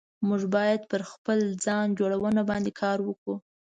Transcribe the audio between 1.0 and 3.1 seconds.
خپل ځان جوړونه باندي کار